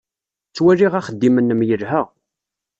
[0.49, 2.01] Ttwaliɣ axeddim-nnem yelha.